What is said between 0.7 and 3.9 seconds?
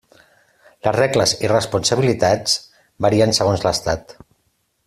Les regles i responsabilitats varien segons